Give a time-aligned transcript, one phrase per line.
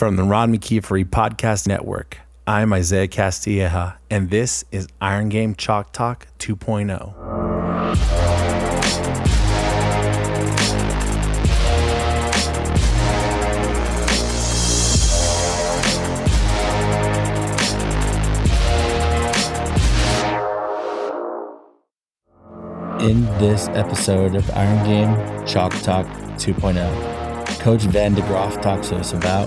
[0.00, 2.16] From the Ron McKeefery Podcast Network,
[2.46, 7.12] I'm Isaiah Castilleja, and this is Iron Game Chalk Talk 2.0.
[23.02, 26.06] In this episode of Iron Game Chalk Talk
[26.38, 29.46] 2.0, Coach VanderGroef talks to us about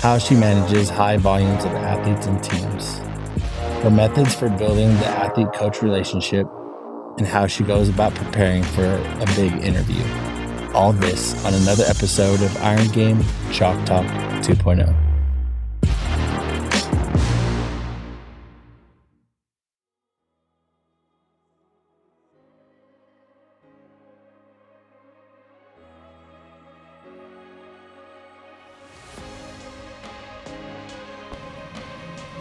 [0.00, 2.98] how she manages high volumes of athletes and teams,
[3.82, 6.46] her methods for building the athlete coach relationship,
[7.18, 10.04] and how she goes about preparing for a big interview.
[10.72, 14.06] All this on another episode of Iron Game Chalk Talk
[14.44, 15.07] 2.0.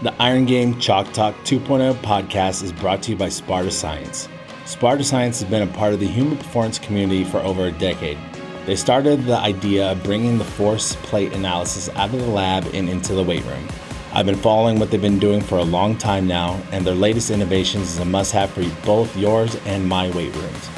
[0.07, 4.29] The Iron Game Chalk Talk 2.0 podcast is brought to you by Sparta Science.
[4.63, 8.17] Sparta Science has been a part of the human performance community for over a decade.
[8.65, 12.87] They started the idea of bringing the force plate analysis out of the lab and
[12.87, 13.67] into the weight room.
[14.13, 17.29] I've been following what they've been doing for a long time now, and their latest
[17.29, 20.69] innovations is a must have for both yours and my weight rooms.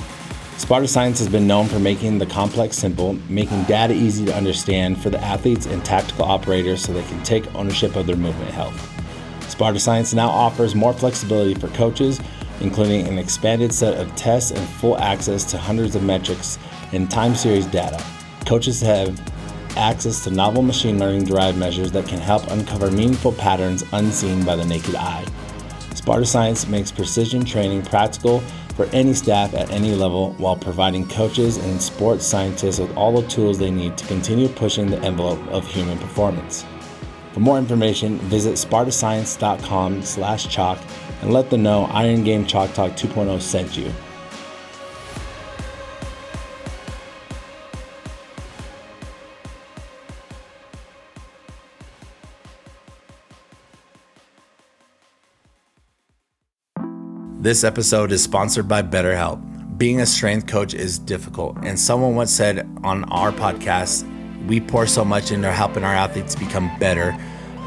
[0.58, 5.00] Sparta Science has been known for making the complex simple, making data easy to understand
[5.00, 8.99] for the athletes and tactical operators so they can take ownership of their movement health.
[9.60, 12.22] Sparta Science now offers more flexibility for coaches,
[12.62, 16.58] including an expanded set of tests and full access to hundreds of metrics
[16.94, 18.02] and time series data.
[18.46, 19.20] Coaches have
[19.76, 24.56] access to novel machine learning derived measures that can help uncover meaningful patterns unseen by
[24.56, 25.26] the naked eye.
[25.94, 28.40] Sparta Science makes precision training practical
[28.78, 33.28] for any staff at any level while providing coaches and sports scientists with all the
[33.28, 36.64] tools they need to continue pushing the envelope of human performance.
[37.34, 40.80] For more information, visit spartascience.com slash chalk
[41.22, 43.92] and let them know Iron Game Chalk Talk 2.0 sent you.
[57.42, 59.78] This episode is sponsored by BetterHelp.
[59.78, 64.04] Being a strength coach is difficult, and someone once said on our podcast,
[64.48, 67.16] we pour so much into helping our athletes become better,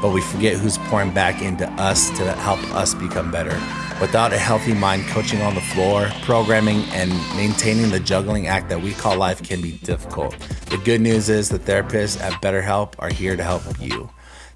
[0.01, 3.59] but we forget who's pouring back into us to help us become better.
[4.01, 8.81] Without a healthy mind, coaching on the floor, programming, and maintaining the juggling act that
[8.81, 10.37] we call life can be difficult.
[10.69, 14.09] The good news is the therapists at BetterHelp are here to help you.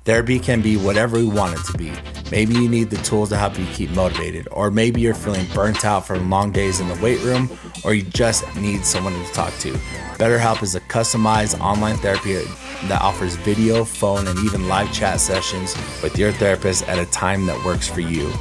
[0.07, 1.91] Therapy can be whatever you want it to be.
[2.31, 5.83] Maybe you need the tools to help you keep motivated, or maybe you're feeling burnt
[5.83, 7.49] out from long days in the weight room,
[7.83, 9.73] or you just need someone to talk to.
[10.17, 12.35] BetterHelp is a customized online therapy
[12.87, 17.45] that offers video, phone, and even live chat sessions with your therapist at a time
[17.45, 18.31] that works for you.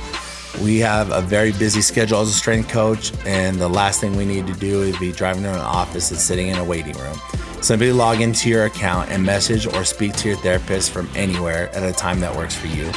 [0.63, 4.25] We have a very busy schedule as a strength coach, and the last thing we
[4.25, 7.19] need to do is be driving to an office and sitting in a waiting room.
[7.61, 11.83] Simply log into your account and message or speak to your therapist from anywhere at
[11.83, 12.91] a time that works for you.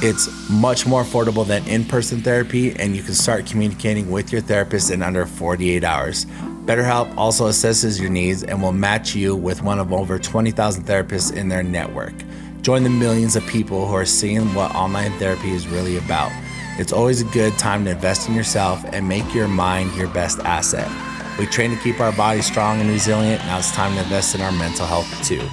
[0.00, 4.40] It's much more affordable than in person therapy, and you can start communicating with your
[4.40, 6.26] therapist in under 48 hours.
[6.64, 11.32] BetterHelp also assesses your needs and will match you with one of over 20,000 therapists
[11.32, 12.14] in their network.
[12.62, 16.32] Join the millions of people who are seeing what online therapy is really about.
[16.78, 20.38] It's always a good time to invest in yourself and make your mind your best
[20.40, 20.90] asset.
[21.38, 23.44] We train to keep our bodies strong and resilient.
[23.44, 25.46] Now it's time to invest in our mental health too.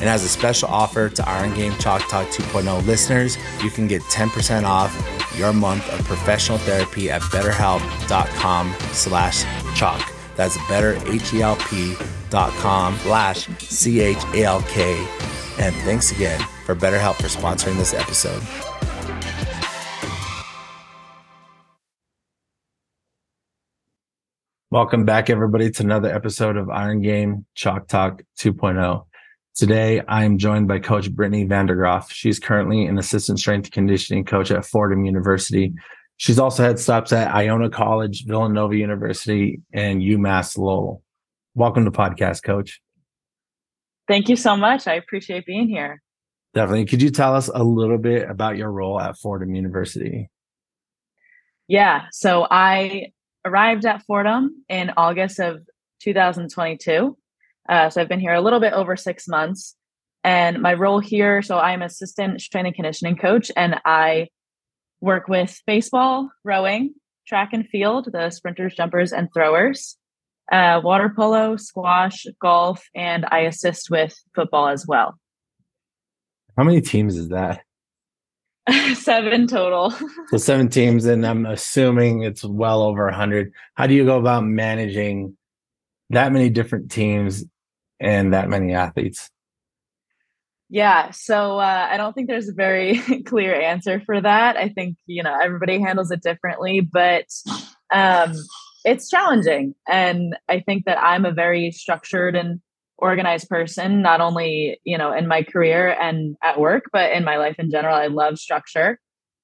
[0.00, 4.02] And as a special offer to Iron Game Chalk Talk 2.0 listeners, you can get
[4.02, 4.92] 10% off
[5.36, 9.44] your month of professional therapy at betterhelp.com slash
[9.76, 10.12] chalk.
[10.34, 15.06] That's betterhelp.com slash C-H-A-L-K.
[15.60, 18.42] And thanks again for BetterHelp for sponsoring this episode.
[24.72, 29.04] Welcome back, everybody, to another episode of Iron Game Chalk Talk 2.0.
[29.54, 32.10] Today, I am joined by Coach Brittany VanderGroef.
[32.10, 35.74] She's currently an assistant strength conditioning coach at Fordham University.
[36.16, 41.02] She's also had stops at Iona College, Villanova University, and UMass Lowell.
[41.54, 42.80] Welcome to podcast, Coach.
[44.08, 44.86] Thank you so much.
[44.86, 46.00] I appreciate being here.
[46.54, 46.86] Definitely.
[46.86, 50.30] Could you tell us a little bit about your role at Fordham University?
[51.68, 52.06] Yeah.
[52.10, 53.12] So I
[53.44, 55.60] arrived at Fordham in August of
[56.02, 57.16] 2022.
[57.68, 59.76] Uh, so I've been here a little bit over six months.
[60.24, 64.28] And my role here, so I'm assistant strength and conditioning coach, and I
[65.00, 66.94] work with baseball, rowing,
[67.26, 69.96] track and field, the sprinters, jumpers, and throwers,
[70.50, 75.18] uh, water polo, squash, golf, and I assist with football as well.
[76.56, 77.62] How many teams is that?
[78.94, 79.92] seven total.
[80.28, 83.52] so seven teams, and I'm assuming it's well over a hundred.
[83.74, 85.36] How do you go about managing
[86.10, 87.44] that many different teams
[87.98, 89.30] and that many athletes?
[90.68, 94.56] Yeah, so uh, I don't think there's a very clear answer for that.
[94.56, 97.26] I think you know everybody handles it differently, but
[97.92, 98.34] um,
[98.84, 102.60] it's challenging, and I think that I'm a very structured and
[103.02, 107.36] organized person not only you know in my career and at work but in my
[107.36, 107.94] life in general.
[107.94, 108.98] I love structure.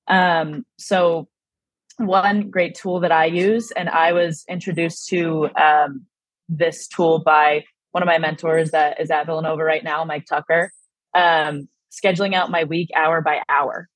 [0.06, 1.28] Um, so
[1.98, 6.06] one great tool that i use and i was introduced to um,
[6.48, 10.70] this tool by one of my mentors that is at villanova right now mike tucker
[11.14, 13.88] um, scheduling out my week hour by hour.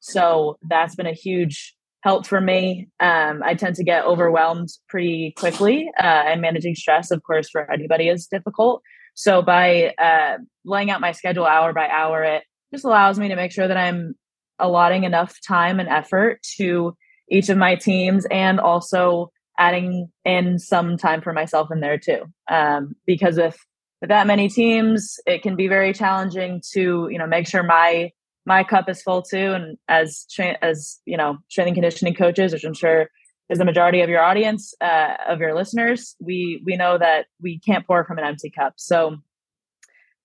[0.00, 2.88] So that's been a huge help for me.
[3.00, 7.70] Um, i tend to get overwhelmed pretty quickly uh, and managing stress of course for
[7.70, 8.82] anybody is difficult
[9.16, 10.36] so by uh,
[10.66, 12.42] laying out my schedule hour by hour, it
[12.72, 14.14] just allows me to make sure that I'm
[14.58, 16.94] allotting enough time and effort to
[17.30, 22.24] each of my teams and also adding in some time for myself in there too.
[22.50, 23.58] Um, because with
[24.02, 28.12] with that many teams, it can be very challenging to you know make sure my
[28.44, 29.54] my cup is full too.
[29.54, 30.26] And as
[30.60, 33.08] as you know, strength and conditioning coaches, which I'm sure
[33.48, 36.16] is the majority of your audience uh, of your listeners.
[36.20, 38.74] We we know that we can't pour from an empty cup.
[38.76, 39.18] So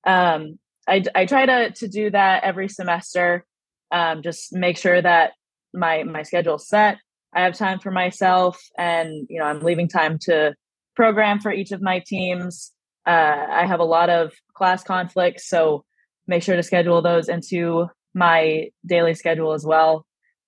[0.06, 3.46] um, I, I try to to do that every semester
[3.92, 5.34] um, just make sure that
[5.74, 6.98] my my schedule's set.
[7.34, 10.54] I have time for myself and you know i'm leaving time to
[10.96, 12.72] program for each of my teams.
[13.06, 15.84] Uh, i have a lot of class conflicts so
[16.28, 20.06] make sure to schedule those into my daily schedule as well.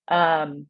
[0.08, 0.66] Um,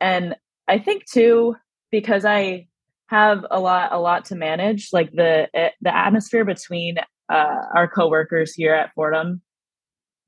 [0.00, 0.34] and
[0.68, 1.56] I think too
[1.90, 2.68] because I
[3.08, 6.96] have a lot a lot to manage like the eh, the atmosphere between
[7.28, 9.42] uh, our coworkers here at Fordham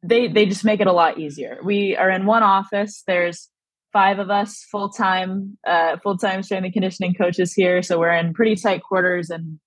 [0.05, 1.59] they they just make it a lot easier.
[1.65, 3.03] We are in one office.
[3.07, 3.49] There's
[3.93, 8.13] five of us full time uh, full time strength and conditioning coaches here, so we're
[8.13, 9.59] in pretty tight quarters, and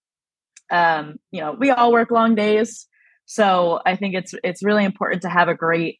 [0.71, 2.87] um, you know we all work long days.
[3.25, 5.99] So I think it's it's really important to have a great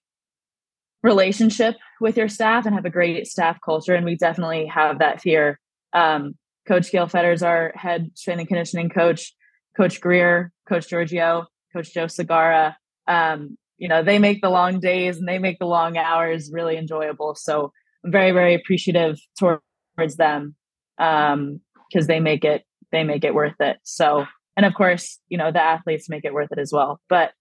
[1.04, 3.96] relationship with your staff and have a great staff culture.
[3.96, 5.60] And we definitely have that here.
[5.94, 6.36] Um,
[6.68, 9.34] coach Gail Fetters, our head strength and conditioning coach,
[9.76, 12.76] Coach Greer, Coach Giorgio, Coach Joe Sagara.
[13.08, 16.78] Um, you know, they make the long days and they make the long hours really
[16.78, 17.36] enjoyable.
[17.36, 17.72] So
[18.04, 20.56] I'm very, very appreciative towards them
[20.98, 21.62] because um,
[22.08, 23.78] they make it they make it worth it.
[23.84, 27.00] So and of course, you know, the athletes make it worth it as well.
[27.08, 27.32] But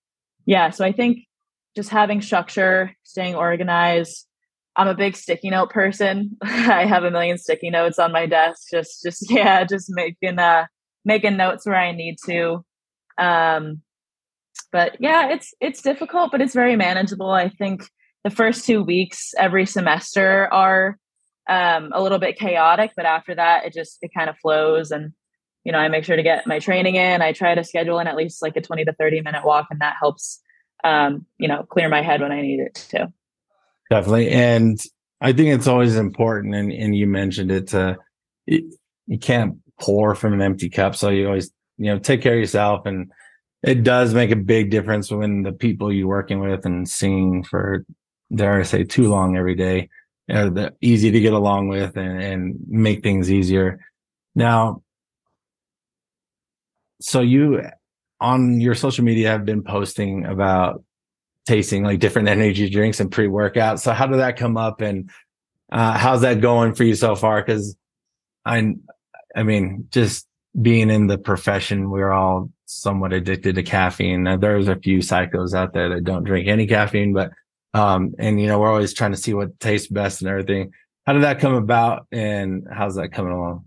[0.45, 1.21] yeah, so I think
[1.77, 4.27] just having structure, staying organized.
[4.75, 6.37] I'm a big sticky note person.
[6.43, 8.69] I have a million sticky notes on my desk.
[8.71, 10.67] Just, just yeah, just making uh
[11.05, 12.65] making notes where I need to.
[13.19, 13.83] Um,
[14.73, 17.31] but yeah, it's it's difficult, but it's very manageable.
[17.31, 17.85] I think
[18.25, 20.99] the first two weeks every semester are
[21.49, 25.13] um, a little bit chaotic, but after that, it just it kind of flows and
[25.67, 28.07] you know i make sure to get my training in i try to schedule in
[28.07, 30.41] at least like a 20 to 30 minute walk and that helps
[30.87, 33.13] um, you know, clear my head when I need it to.
[33.91, 34.31] Definitely.
[34.31, 34.81] And
[35.21, 36.55] I think it's always important.
[36.55, 37.97] And, and you mentioned it, to,
[38.47, 40.95] you can't pour from an empty cup.
[40.95, 42.87] So you always, you know, take care of yourself.
[42.87, 43.11] And
[43.63, 47.85] it does make a big difference when the people you're working with and seeing for,
[48.35, 49.89] dare I say, too long every day
[50.31, 53.81] are the, easy to get along with and, and make things easier.
[54.35, 54.83] Now,
[57.01, 57.63] so you
[58.21, 60.83] on your social media have been posting about
[61.47, 63.81] tasting like different energy drinks and pre-workout.
[63.81, 65.11] So how did that come up and
[65.71, 67.43] uh, how's that going for you so far?
[67.45, 67.77] Cause
[68.45, 68.75] I,
[69.35, 70.27] I mean, just
[70.61, 74.25] being in the profession, we're all somewhat addicted to caffeine.
[74.25, 77.33] Now, there's a few psychos out there that don't drink any caffeine, but,
[77.75, 80.73] um, and you know, we're always trying to see what tastes best and everything.
[81.07, 83.65] How did that come about and how's that coming along?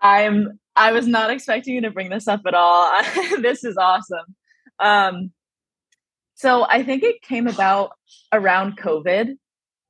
[0.00, 2.90] I'm I was not expecting you to bring this up at all.
[3.40, 4.34] this is awesome.
[4.78, 5.32] Um,
[6.34, 7.90] so I think it came about
[8.32, 9.36] around COVID,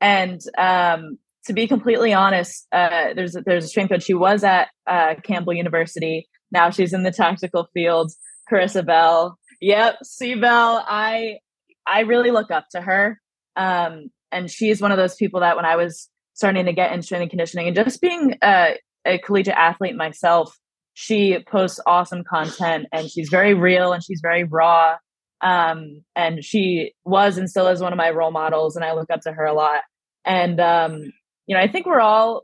[0.01, 4.05] and um, to be completely honest, uh, there's there's a strength coach.
[4.05, 6.27] She was at uh, Campbell University.
[6.51, 8.11] Now she's in the tactical field.
[8.51, 9.39] Carissa Bell.
[9.61, 10.83] Yep, C Bell.
[10.87, 11.39] I
[11.87, 13.21] I really look up to her,
[13.57, 17.03] um, and she's one of those people that when I was starting to get into
[17.03, 20.57] strength and conditioning and just being a, a collegiate athlete myself,
[21.01, 24.97] she posts awesome content and she's very real and she's very raw.
[25.41, 29.09] Um, and she was and still is one of my role models and i look
[29.09, 29.83] up to her a lot.
[30.25, 31.13] And um,
[31.47, 32.43] you know i think we're all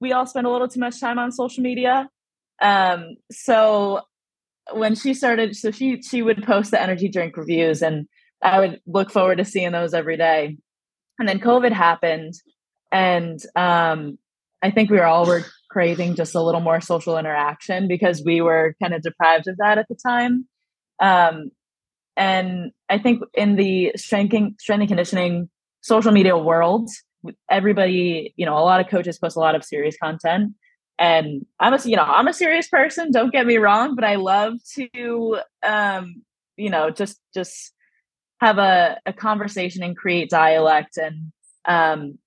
[0.00, 2.08] we all spend a little too much time on social media.
[2.62, 4.02] Um, so
[4.72, 8.06] when she started so she she would post the energy drink reviews and
[8.40, 10.56] I would look forward to seeing those every day.
[11.18, 12.34] And then COVID happened,
[12.92, 14.18] and um,
[14.62, 15.42] I think we were all were
[15.78, 19.78] craving just a little more social interaction because we were kind of deprived of that
[19.78, 20.44] at the time.
[21.00, 21.52] Um,
[22.16, 25.48] and I think in the strength strength and conditioning
[25.80, 26.90] social media world,
[27.48, 30.54] everybody, you know, a lot of coaches post a lot of serious content.
[30.98, 33.12] And I'm a, you know, I'm a serious person.
[33.12, 36.24] Don't get me wrong, but I love to, um,
[36.56, 37.72] you know, just just
[38.40, 41.30] have a, a conversation and create dialect and
[41.66, 42.18] um,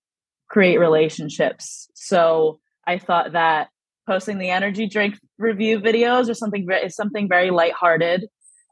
[0.47, 1.89] create relationships.
[1.95, 3.69] So I thought that
[4.07, 8.25] posting the energy drink review videos or something is something very lighthearted.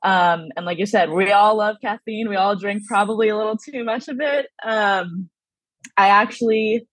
[0.04, 2.30] Um, and like you said, we all love caffeine.
[2.30, 4.48] We all drink probably a little too much of it.
[4.64, 5.30] Um,
[5.98, 6.88] I actually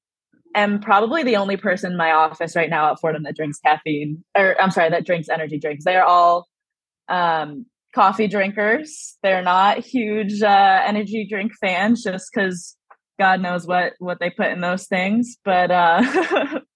[0.55, 4.25] am probably the only person in my office right now at Fordham that drinks caffeine,
[4.37, 5.85] or I'm sorry, that drinks energy drinks.
[5.85, 6.49] They are all
[7.09, 9.17] um, coffee drinkers.
[9.23, 12.77] They're not huge uh, energy drink fans, just because
[13.19, 15.37] God knows what what they put in those things.
[15.45, 16.03] But uh,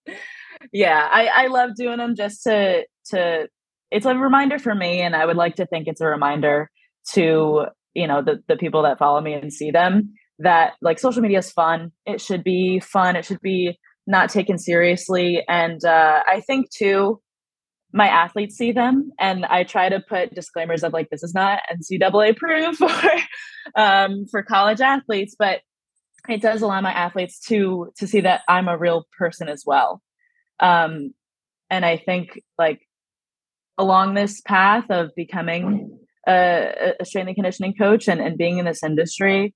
[0.73, 3.49] yeah, I, I love doing them just to to.
[3.91, 6.71] It's a reminder for me, and I would like to think it's a reminder
[7.13, 11.23] to you know the the people that follow me and see them that like social
[11.23, 11.93] media is fun.
[12.07, 13.17] It should be fun.
[13.17, 15.43] It should be not taken seriously.
[15.49, 17.21] And uh, I think too,
[17.93, 21.61] my athletes see them, and I try to put disclaimers of like this is not
[21.73, 25.61] NCAA proof for um, for college athletes, but
[26.29, 30.03] it does allow my athletes to to see that I'm a real person as well.
[30.59, 31.15] Um,
[31.71, 32.81] and I think like
[33.79, 35.99] along this path of becoming
[36.29, 39.55] a, a strength and conditioning coach and, and being in this industry,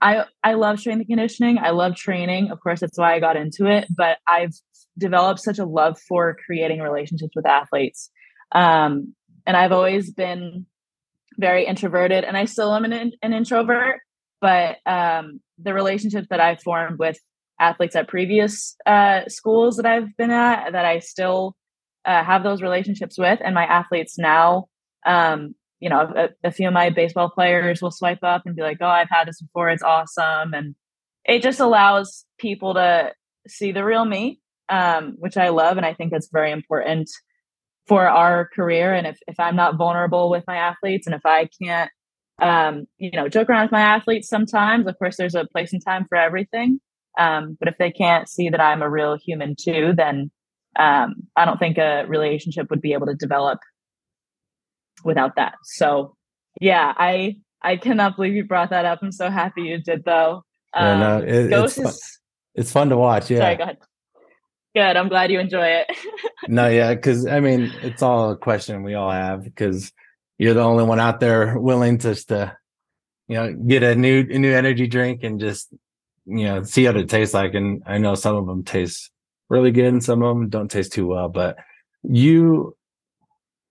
[0.00, 1.58] I I love strength and conditioning.
[1.58, 2.50] I love training.
[2.50, 3.86] Of course, that's why I got into it.
[3.94, 4.54] But I've
[4.98, 8.10] developed such a love for creating relationships with athletes,
[8.52, 9.14] um,
[9.46, 10.66] and I've always been
[11.38, 14.00] very introverted, and I still am an, an introvert.
[14.40, 17.18] But um, the relationships that I've formed with
[17.60, 21.56] athletes at previous uh, schools that I've been at, that I still
[22.04, 24.66] uh, have those relationships with, and my athletes now
[25.06, 28.62] um, you know, a, a, few of my baseball players will swipe up and be
[28.62, 29.68] like, "Oh, I've had this before.
[29.68, 30.74] It's awesome," and
[31.24, 33.12] it just allows people to
[33.46, 37.10] see the real me, um, which I love, and I think that's very important
[37.86, 38.94] for our career.
[38.94, 41.90] And if if I'm not vulnerable with my athletes, and if I can't,
[42.40, 45.84] um, you know, joke around with my athletes sometimes, of course, there's a place and
[45.84, 46.80] time for everything.
[47.18, 50.30] Um, but if they can't see that I'm a real human too, then
[50.76, 53.60] um, I don't think a relationship would be able to develop
[55.04, 55.54] without that.
[55.62, 56.16] So
[56.60, 59.00] yeah, I I cannot believe you brought that up.
[59.02, 60.42] I'm so happy you did though.
[60.74, 61.92] Um, yeah, no, um, it, it's, fun.
[62.54, 63.30] it's fun to watch.
[63.30, 63.38] Yeah.
[63.38, 63.78] Sorry, go ahead.
[64.74, 64.96] Good.
[64.96, 65.86] I'm glad you enjoy it.
[66.48, 69.92] no, yeah, because I mean, it's all a question we all have because
[70.38, 72.56] you're the only one out there willing just to,
[73.28, 75.72] you know, get a new a new energy drink and just,
[76.26, 77.54] you know, see what it tastes like.
[77.54, 79.10] And I know some of them taste
[79.48, 81.28] really good and some of them don't taste too well.
[81.28, 81.56] But
[82.02, 82.76] you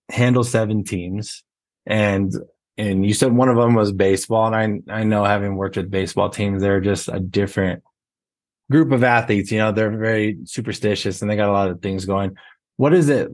[0.10, 1.44] handle seven teams
[1.86, 2.34] and
[2.78, 5.92] and you said one of them was baseball and I I know having worked with
[5.92, 7.84] baseball teams they're just a different
[8.72, 12.06] group of athletes you know they're very superstitious and they got a lot of things
[12.06, 12.36] going
[12.78, 13.30] what is it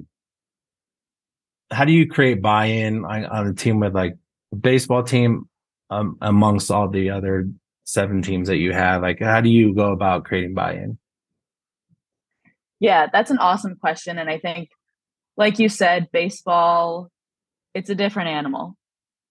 [1.71, 4.15] how do you create buy-in on, a team with like
[4.51, 5.47] a baseball team
[5.89, 7.47] um, amongst all the other
[7.83, 10.97] seven teams that you have like how do you go about creating buy-in
[12.79, 14.69] yeah that's an awesome question and i think
[15.39, 17.09] like you said, baseball,
[17.73, 18.75] it's a different animal.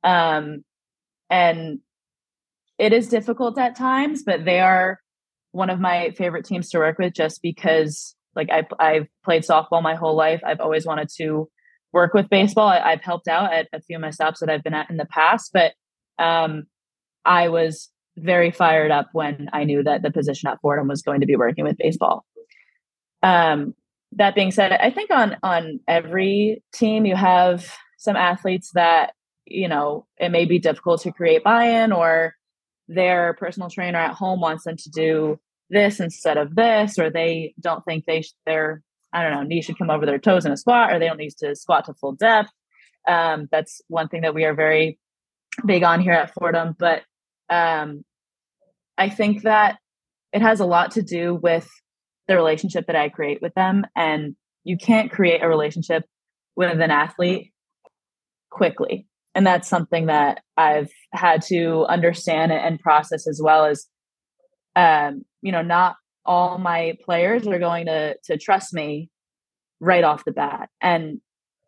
[0.03, 0.65] Um,
[1.29, 1.81] and
[2.79, 5.01] it is difficult at times, but they are
[5.53, 9.83] one of my favorite teams to work with just because like I, I've played softball
[9.83, 10.41] my whole life.
[10.47, 11.51] I've always wanted to
[11.93, 12.69] work with baseball.
[12.69, 14.97] I, have helped out at a few of my stops that I've been at in
[14.97, 15.73] the past, but
[16.19, 16.65] um,
[17.25, 21.21] I was very fired up when I knew that the position at Fordham was going
[21.21, 22.25] to be working with baseball.
[23.23, 23.75] Um,
[24.13, 29.13] that being said, I think on on every team you have some athletes that
[29.45, 32.35] you know it may be difficult to create buy-in or
[32.89, 37.55] their personal trainer at home wants them to do this instead of this or they
[37.61, 40.53] don't think they sh- their i don't know knees should come over their toes in
[40.53, 42.51] a squat or they don't need to squat to full depth
[43.07, 44.99] um, that's one thing that we are very
[45.67, 47.03] big on here at fordham but
[47.51, 48.05] um,
[48.97, 49.79] i think that
[50.33, 51.69] it has a lot to do with
[52.29, 53.85] the relationship that I create with them.
[53.97, 56.05] And you can't create a relationship
[56.55, 57.53] with an athlete
[58.51, 59.07] quickly.
[59.35, 63.87] And that's something that I've had to understand and process as well as,
[64.77, 65.97] um, you know, not
[66.29, 69.11] all my players are going to to trust me
[69.81, 70.69] right off the bat.
[70.81, 71.21] And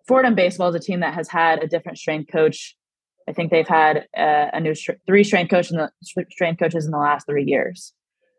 [0.07, 2.77] Fordham baseball is a team that has had a different strength coach
[3.31, 4.75] I think they've had a, a new
[5.07, 7.93] three strength coach in the strength coaches in the last three years.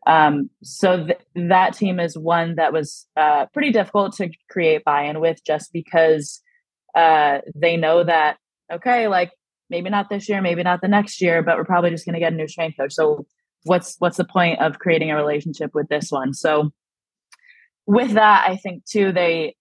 [0.06, 5.22] Um, so th- that team is one that was uh, pretty difficult to create buy-in
[5.22, 6.42] with, just because
[6.96, 8.38] uh, they know that
[8.72, 9.32] okay, like
[9.70, 12.20] maybe not this year, maybe not the next year, but we're probably just going to
[12.20, 12.94] get a new strength coach.
[12.94, 13.26] So
[13.64, 16.34] what's what's the point of creating a relationship with this one?
[16.34, 16.72] So
[17.86, 19.56] with that, I think too they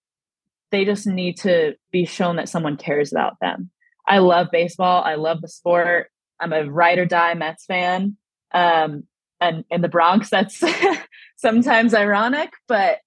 [0.71, 3.71] they just need to be shown that someone cares about them.
[4.07, 5.03] I love baseball.
[5.03, 6.11] I love the sport.
[6.41, 8.17] I'm a ride or die Mets fan.
[8.53, 9.05] Um,
[9.41, 10.63] and in the Bronx, that's
[11.37, 12.99] sometimes ironic, but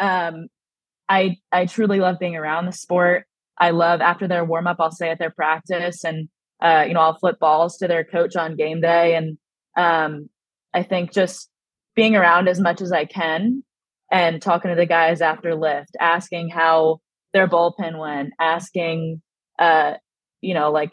[0.00, 0.48] um,
[1.08, 3.26] I I truly love being around the sport.
[3.58, 6.28] I love after their warm up, I'll stay at their practice and
[6.62, 9.36] uh, you know I'll flip balls to their coach on game day, and
[9.76, 10.30] um,
[10.74, 11.48] I think just
[11.94, 13.62] being around as much as I can
[14.10, 17.00] and talking to the guys after lift, asking how
[17.32, 19.22] their bullpen went, asking
[19.58, 19.94] uh,
[20.40, 20.92] you know like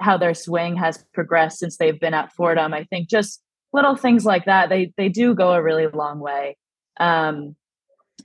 [0.00, 2.74] how their swing has progressed since they've been at Fordham.
[2.74, 3.40] I think just
[3.74, 6.56] little things like that they they do go a really long way
[6.98, 7.56] um,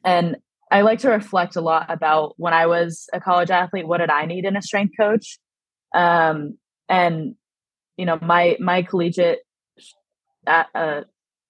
[0.05, 0.37] and
[0.71, 4.11] i like to reflect a lot about when i was a college athlete what did
[4.11, 5.39] i need in a strength coach
[5.93, 6.57] um,
[6.87, 7.35] and
[7.97, 9.39] you know my my collegiate
[10.47, 11.01] uh,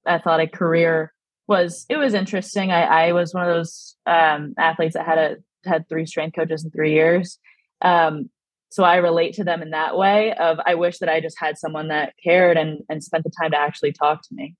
[0.07, 1.13] athletic career
[1.47, 2.71] was it was interesting.
[2.71, 6.63] I i was one of those um, athletes that had a had three strength coaches
[6.63, 7.39] in three years.
[7.81, 8.29] Um,
[8.69, 11.57] so i relate to them in that way of i wish that i just had
[11.57, 14.55] someone that cared and and spent the time to actually talk to me.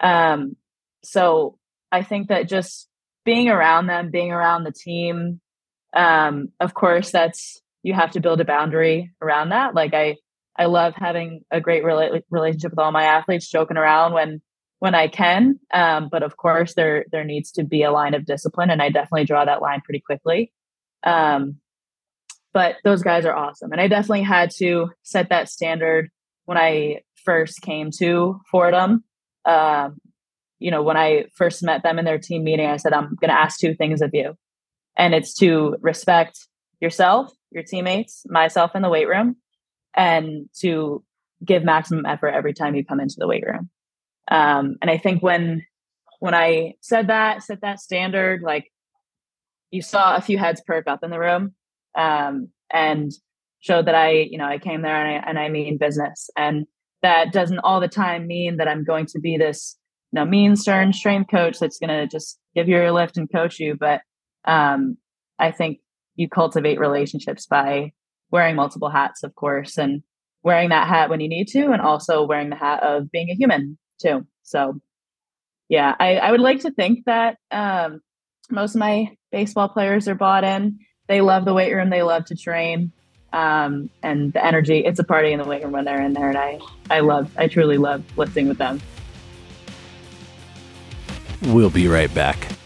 [0.00, 0.56] Um
[1.02, 1.58] so
[1.90, 2.88] i think that just
[3.24, 5.40] being around them being around the team
[5.94, 9.74] um of course that's you have to build a boundary around that.
[9.74, 10.16] Like i
[10.58, 14.40] i love having a great rela- relationship with all my athletes joking around when
[14.80, 18.26] when i can um but of course there there needs to be a line of
[18.26, 20.52] discipline and i definitely draw that line pretty quickly
[21.04, 21.58] um
[22.52, 23.72] but those guys are awesome.
[23.72, 26.10] And I definitely had to set that standard
[26.46, 29.04] when I first came to Fordham.
[29.44, 29.98] Um,
[30.58, 33.28] you know, when I first met them in their team meeting, I said, I'm going
[33.28, 34.34] to ask two things of you.
[34.96, 36.48] And it's to respect
[36.80, 39.36] yourself, your teammates, myself in the weight room,
[39.94, 41.04] and to
[41.44, 43.70] give maximum effort every time you come into the weight room.
[44.30, 45.64] Um, and I think when
[46.20, 48.72] when I said that, set that standard, like
[49.70, 51.54] you saw a few heads perk up in the room
[51.96, 53.12] um, and
[53.60, 56.30] showed that I, you know, I came there and I, and I mean business.
[56.36, 56.66] And
[57.02, 59.76] that doesn't all the time mean that I'm going to be this,
[60.12, 63.30] you know, mean, stern strength coach that's going to just give you a lift and
[63.30, 63.76] coach you.
[63.78, 64.00] But
[64.44, 64.96] um,
[65.38, 65.78] I think
[66.16, 67.92] you cultivate relationships by
[68.30, 70.02] wearing multiple hats, of course, and
[70.42, 73.34] wearing that hat when you need to, and also wearing the hat of being a
[73.34, 74.26] human too.
[74.42, 74.80] So,
[75.68, 78.00] yeah, I, I would like to think that um,
[78.50, 81.90] most of my baseball players are bought in they love the weight room.
[81.90, 82.92] They love to train.
[83.32, 86.28] Um, and the energy, it's a party in the weight room when they're in there.
[86.28, 86.60] And I,
[86.90, 88.80] I love, I truly love lifting with them.
[91.42, 92.57] We'll be right back.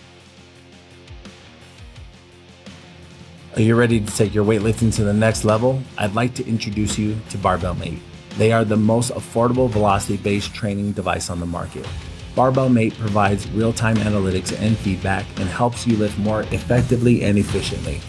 [3.54, 5.82] Are you ready to take your weightlifting to the next level?
[5.98, 7.98] I'd like to introduce you to Barbell Mate.
[8.38, 11.86] They are the most affordable velocity based training device on the market.
[12.34, 17.36] Barbell Mate provides real time analytics and feedback and helps you lift more effectively and
[17.36, 18.00] efficiently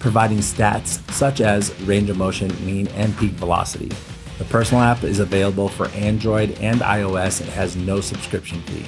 [0.00, 3.90] providing stats such as range of motion, mean, and peak velocity.
[4.38, 8.84] The personal app is available for Android and iOS and has no subscription fee.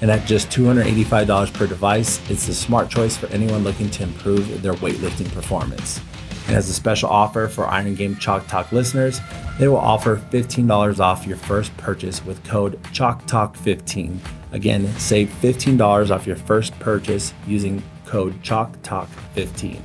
[0.00, 4.62] And at just $285 per device, it's the smart choice for anyone looking to improve
[4.62, 6.00] their weightlifting performance.
[6.46, 9.20] And as a special offer for Iron Game Chalk Talk listeners,
[9.58, 14.18] they will offer $15 off your first purchase with code ChalkTalk15.
[14.52, 19.82] Again, save $15 off your first purchase using code ChalkTalk15.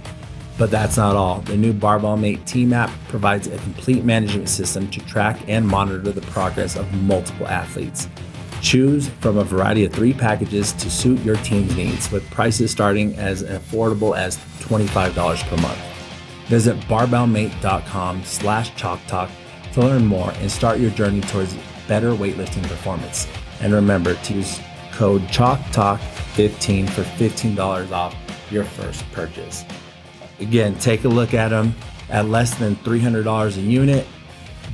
[0.58, 1.42] But that's not all.
[1.42, 6.12] The new Barbell Mate Team app provides a complete management system to track and monitor
[6.12, 8.08] the progress of multiple athletes.
[8.64, 13.14] Choose from a variety of three packages to suit your team's needs, with prices starting
[13.16, 15.80] as affordable as $25 per month.
[16.48, 19.30] Visit barbellmate.com slash chalktalk
[19.74, 21.58] to learn more and start your journey towards
[21.90, 23.28] better weightlifting performance.
[23.60, 24.62] And remember to use
[24.94, 28.16] code ChalkTalk15 for $15 off
[28.50, 29.66] your first purchase.
[30.40, 31.76] Again, take a look at them
[32.10, 34.08] at less than $300 a unit.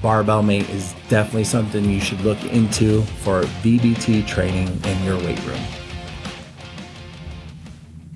[0.02, 5.44] Barbell Mate is definitely something you should look into for VBT training in your weight
[5.46, 5.60] room.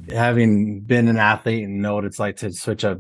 [0.10, 3.00] Having been an athlete and know what it's like to switch up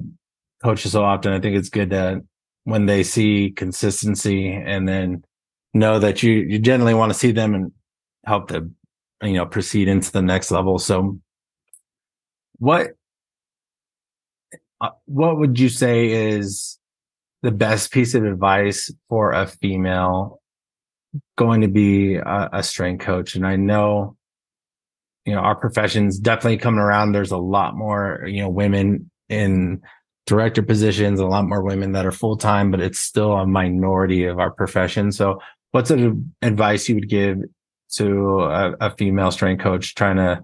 [0.61, 2.21] coaches so often, I think it's good that
[2.65, 5.23] when they see consistency and then
[5.73, 7.71] know that you you generally want to see them and
[8.25, 8.75] help them,
[9.21, 10.77] you know, proceed into the next level.
[10.77, 11.19] So
[12.57, 12.91] what
[14.81, 16.79] uh, what would you say is
[17.43, 20.41] the best piece of advice for a female
[21.37, 23.35] going to be a, a strength coach?
[23.35, 24.17] And I know,
[25.25, 27.11] you know, our profession's definitely coming around.
[27.11, 29.81] There's a lot more, you know, women in
[30.25, 34.25] director positions, a lot more women that are full time, but it's still a minority
[34.25, 35.11] of our profession.
[35.11, 35.39] So,
[35.71, 37.39] what's an advice you would give
[37.95, 40.41] to a, a female strength coach trying to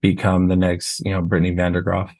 [0.00, 2.10] become the next, you know, Brittany VanderGroef?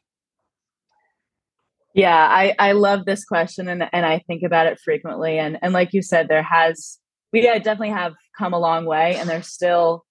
[1.94, 5.38] Yeah, I, I love this question and, and I think about it frequently.
[5.38, 6.98] And and like you said, there has
[7.32, 10.04] we definitely have come a long way and there's still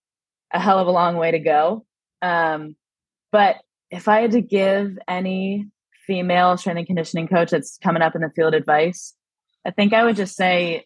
[0.53, 1.85] a hell of a long way to go.
[2.21, 2.75] Um,
[3.31, 3.57] but
[3.89, 5.67] if I had to give any
[6.07, 9.15] female strength and conditioning coach that's coming up in the field advice,
[9.65, 10.85] I think I would just say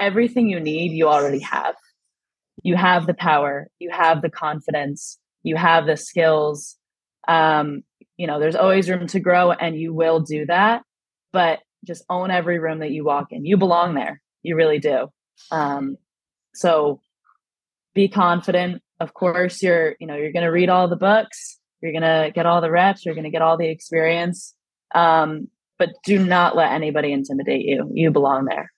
[0.00, 1.74] everything you need, you already have.
[2.62, 6.76] You have the power, you have the confidence, you have the skills.
[7.28, 7.82] Um,
[8.16, 10.82] you know, there's always room to grow, and you will do that.
[11.32, 13.44] But just own every room that you walk in.
[13.44, 14.20] You belong there.
[14.42, 15.08] You really do.
[15.50, 15.96] Um,
[16.54, 17.00] so
[17.94, 18.82] be confident.
[18.98, 22.32] Of course, you're, you know, you're going to read all the books you're going to
[22.34, 24.54] get all the reps, you're going to get all the experience.
[24.94, 25.48] Um,
[25.78, 27.90] but do not let anybody intimidate you.
[27.92, 28.72] You belong there.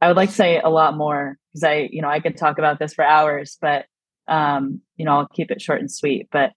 [0.00, 2.58] I would like to say a lot more because I, you know, I could talk
[2.58, 3.86] about this for hours, but
[4.28, 6.28] um, you know, I'll keep it short and sweet.
[6.32, 6.52] But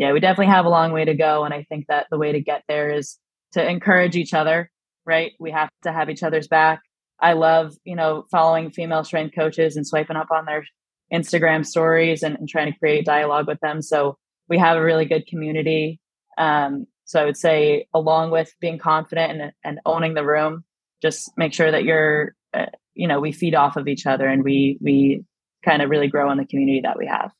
[0.00, 1.44] yeah, we definitely have a long way to go.
[1.44, 3.18] And I think that the way to get there is
[3.52, 4.70] to encourage each other,
[5.04, 5.32] right?
[5.38, 6.80] We have to have each other's back.
[7.20, 10.64] I love, you know, following female strength coaches and swiping up on their
[11.12, 13.82] Instagram stories and, and trying to create dialogue with them.
[13.82, 14.16] So
[14.48, 16.00] we have a really good community.
[16.38, 20.64] Um, so I would say, along with being confident and, and owning the room,
[21.02, 24.44] just make sure that you're, uh, you know, we feed off of each other and
[24.44, 25.24] we we
[25.62, 27.32] kind of really grow in the community that we have.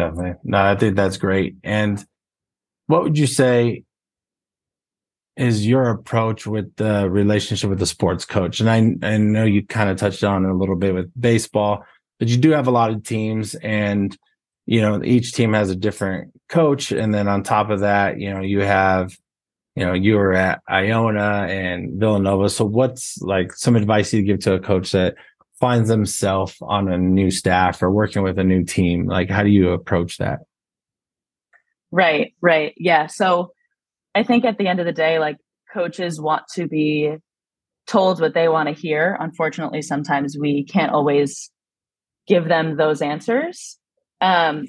[0.00, 0.34] Definitely.
[0.44, 1.56] No, I think that's great.
[1.62, 2.04] And
[2.86, 3.84] what would you say
[5.36, 8.60] is your approach with the relationship with the sports coach?
[8.60, 11.84] And I, I know you kind of touched on it a little bit with baseball,
[12.18, 14.16] but you do have a lot of teams and
[14.66, 16.92] you know, each team has a different coach.
[16.92, 19.16] And then on top of that, you know, you have,
[19.74, 22.48] you know, you were at Iona and Villanova.
[22.48, 25.16] So what's like some advice you give to a coach that
[25.60, 29.06] finds themselves on a new staff or working with a new team?
[29.06, 30.40] Like, how do you approach that?
[31.92, 32.72] Right, right.
[32.76, 33.06] Yeah.
[33.06, 33.52] So
[34.14, 35.36] I think at the end of the day, like
[35.72, 37.16] coaches want to be
[37.86, 39.16] told what they want to hear.
[39.20, 41.50] Unfortunately, sometimes we can't always
[42.26, 43.78] give them those answers.
[44.20, 44.66] Um,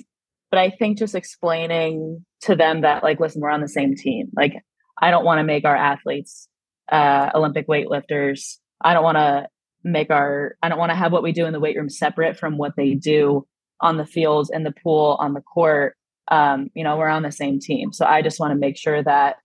[0.49, 4.29] but I think just explaining to them that, like, listen, we're on the same team.
[4.35, 4.53] Like,
[4.99, 6.49] I don't want to make our athletes
[6.91, 8.57] uh, Olympic weightlifters.
[8.83, 9.47] I don't want to
[9.83, 12.37] make our, I don't want to have what we do in the weight room separate
[12.37, 13.47] from what they do
[13.79, 15.95] on the fields, in the pool, on the court.
[16.29, 17.91] Um, you know, we're on the same team.
[17.91, 19.37] So I just want to make sure that,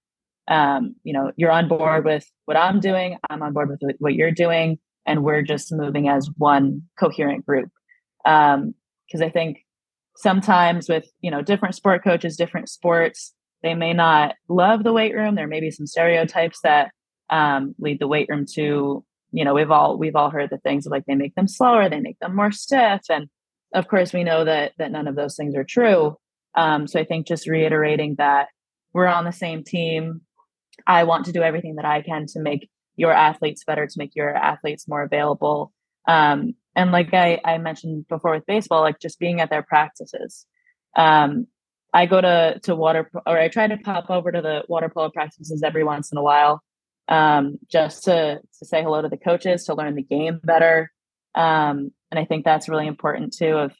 [0.49, 3.19] um, you know, you're on board with what I'm doing.
[3.31, 4.79] I'm on board with what you're doing.
[5.07, 7.71] And we're just moving as one coherent group.
[8.25, 8.75] Because um,
[9.23, 9.67] I think
[10.17, 15.15] sometimes with you know different sport coaches different sports they may not love the weight
[15.15, 16.91] room there may be some stereotypes that
[17.31, 19.05] um, lead the weight room to
[19.37, 22.01] you know we've all we've all heard the things like they make them slower they
[22.01, 23.29] make them more stiff and
[23.75, 26.17] of course we know that that none of those things are true.
[26.55, 28.49] Um, so i think just reiterating that
[28.95, 30.23] we're on the same team.
[30.87, 34.17] I want to do everything that i can to make your athletes better to make
[34.17, 35.71] your athletes more available.
[36.09, 40.47] Um, and like I, I mentioned before with baseball, like just being at their practices.
[40.97, 41.47] Um,
[41.93, 45.11] I go to to water or I try to pop over to the water polo
[45.11, 46.63] practices every once in a while,
[47.09, 50.91] um, just to to say hello to the coaches, to learn the game better.
[51.35, 53.57] Um, and I think that's really important too.
[53.57, 53.73] Of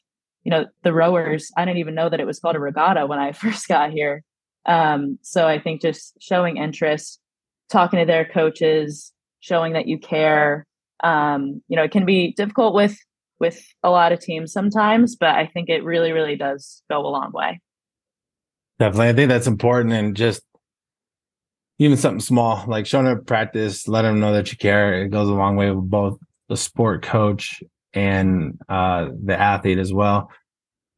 [0.43, 3.19] you know the rowers, I didn't even know that it was called a regatta when
[3.19, 4.23] I first got here.
[4.65, 7.19] Um, so I think just showing interest,
[7.69, 10.65] talking to their coaches, showing that you care,
[11.03, 12.97] um, you know, it can be difficult with
[13.39, 17.07] with a lot of teams sometimes, but I think it really, really does go a
[17.07, 17.61] long way.
[18.79, 19.09] Definitely.
[19.09, 20.41] I think that's important and just
[21.79, 25.03] even something small, like showing up practice, let them know that you care.
[25.03, 26.17] It goes a long way with both
[26.49, 27.61] the sport coach
[27.93, 30.31] and uh, the athlete as well.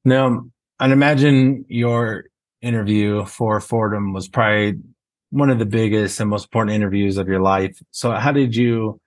[0.05, 0.45] Now,
[0.79, 2.25] I'd imagine your
[2.61, 4.79] interview for Fordham was probably
[5.31, 7.77] one of the biggest and most important interviews of your life.
[7.91, 8.99] So, how did you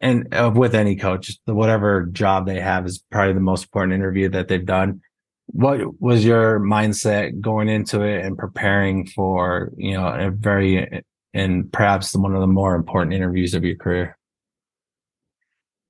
[0.00, 4.28] and uh, with any coach, whatever job they have is probably the most important interview
[4.30, 5.00] that they've done.
[5.46, 11.70] What was your mindset going into it and preparing for, you know, a very and
[11.70, 14.16] perhaps one of the more important interviews of your career?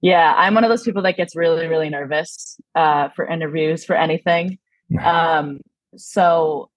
[0.01, 3.97] Yeah, I'm one of those people that gets really, really nervous uh, for interviews for
[3.97, 4.59] anything.
[5.03, 5.63] Um,
[5.97, 6.71] so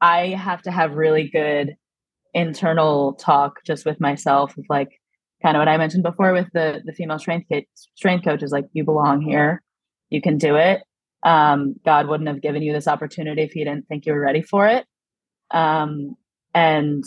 [0.00, 1.74] I have to have really good
[2.32, 5.00] internal talk just with myself of like
[5.42, 7.50] kind of what I mentioned before with the the female strength
[7.96, 9.62] strength coach is like you belong here,
[10.10, 10.82] you can do it.
[11.24, 14.42] Um, God wouldn't have given you this opportunity if He didn't think you were ready
[14.42, 14.84] for it.
[15.50, 16.16] Um,
[16.52, 17.04] and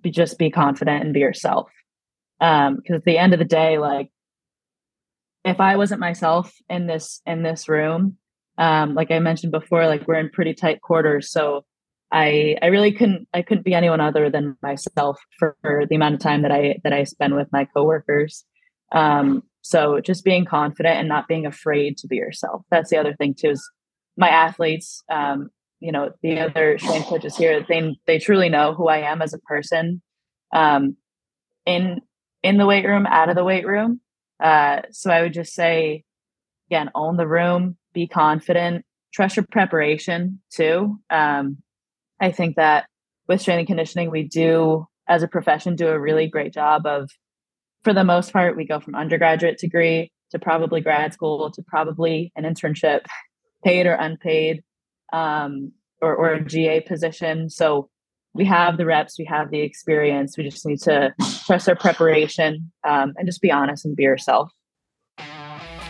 [0.00, 1.70] be, just be confident and be yourself.
[2.38, 4.10] Because um, at the end of the day, like
[5.44, 8.16] if I wasn't myself in this in this room,
[8.58, 11.64] um, like I mentioned before, like we're in pretty tight quarters, so
[12.12, 16.14] I I really couldn't I couldn't be anyone other than myself for, for the amount
[16.14, 18.44] of time that I that I spend with my coworkers.
[18.92, 22.62] Um, so just being confident and not being afraid to be yourself.
[22.70, 23.50] That's the other thing too.
[23.50, 23.70] Is
[24.16, 28.88] my athletes, um, you know, the other strength coaches here, they they truly know who
[28.88, 30.02] I am as a person,
[30.52, 30.96] um,
[31.66, 32.00] in
[32.42, 34.00] in the weight room, out of the weight room.
[34.42, 36.04] Uh, so I would just say,
[36.70, 40.98] again, own the room, be confident, trust your preparation too.
[41.10, 41.58] Um,
[42.20, 42.86] I think that
[43.28, 47.10] with strength and conditioning, we do, as a profession, do a really great job of,
[47.82, 52.32] for the most part, we go from undergraduate degree to probably grad school to probably
[52.36, 53.00] an internship,
[53.64, 54.62] paid or unpaid,
[55.12, 57.50] um, or, or a GA position.
[57.50, 57.88] So
[58.32, 60.38] we have the reps, we have the experience.
[60.38, 61.12] We just need to
[61.46, 64.50] trust our preparation um, and just be honest and be yourself.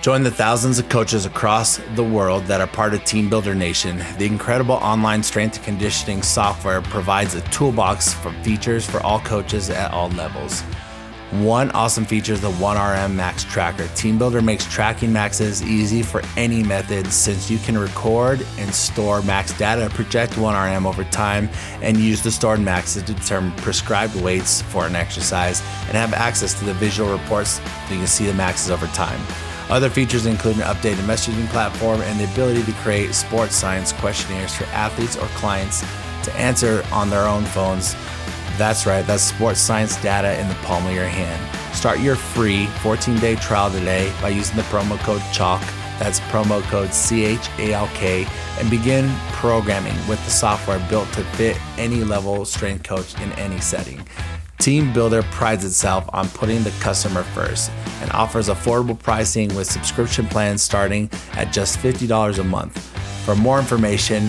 [0.01, 4.03] Join the thousands of coaches across the world that are part of TeamBuildr Nation.
[4.17, 9.69] The incredible online strength and conditioning software provides a toolbox for features for all coaches
[9.69, 10.63] at all levels.
[11.31, 13.85] One awesome feature is the 1RM Max Tracker.
[13.85, 19.57] TeamBuildr makes tracking maxes easy for any method since you can record and store max
[19.57, 21.49] data, project 1RM over time,
[21.83, 26.59] and use the stored maxes to determine prescribed weights for an exercise and have access
[26.59, 29.21] to the visual reports so you can see the maxes over time.
[29.69, 34.53] Other features include an updated messaging platform and the ability to create sports science questionnaires
[34.53, 35.85] for athletes or clients
[36.25, 37.95] to answer on their own phones.
[38.57, 41.41] That's right, that's sports science data in the palm of your hand.
[41.75, 45.61] Start your free 14 day trial today by using the promo code CHALK.
[45.99, 48.27] That's promo code C H A L K
[48.59, 53.61] and begin programming with the software built to fit any level strength coach in any
[53.61, 54.07] setting.
[54.61, 57.71] TeamBuildr prides itself on putting the customer first
[58.03, 62.79] and offers affordable pricing with subscription plans starting at just $50 a month.
[63.25, 64.29] For more information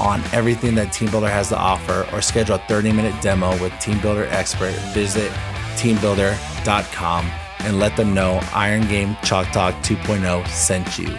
[0.00, 4.30] on everything that TeamBuildr has to offer or schedule a 30 minute demo with TeamBuildr
[4.30, 5.30] expert, visit
[5.76, 7.30] teambuildr.com
[7.60, 11.16] and let them know Iron Game Chalk Talk 2.0 sent you.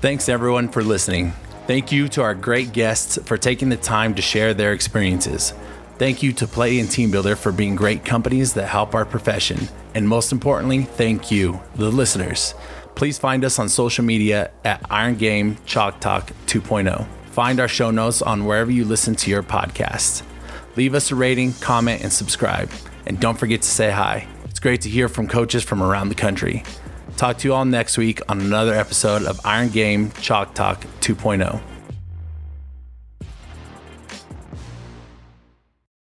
[0.00, 1.32] Thanks everyone for listening.
[1.66, 5.54] Thank you to our great guests for taking the time to share their experiences.
[5.96, 9.68] Thank you to Play and TeamBuildr for being great companies that help our profession.
[9.94, 12.54] And most importantly, thank you, the listeners.
[12.94, 17.06] Please find us on social media at Iron Game Chalk Talk 2.0.
[17.26, 20.22] Find our show notes on wherever you listen to your podcasts.
[20.76, 22.70] Leave us a rating, comment, and subscribe.
[23.06, 24.26] And don't forget to say hi.
[24.44, 26.62] It's great to hear from coaches from around the country.
[27.16, 31.71] Talk to you all next week on another episode of Iron Game Chalk Talk 2.0.